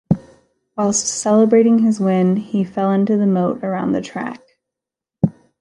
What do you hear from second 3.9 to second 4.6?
the track.